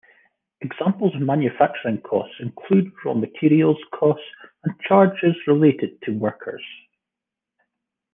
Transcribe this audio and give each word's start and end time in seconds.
Examples 0.61 1.13
of 1.13 1.21
manufacturing 1.21 2.01
costs 2.01 2.33
include 2.39 2.91
raw 3.05 3.13
materials 3.13 3.77
costs 3.93 4.25
and 4.63 4.73
charges 4.81 5.35
related 5.45 6.01
to 6.01 6.13
workers. 6.17 6.63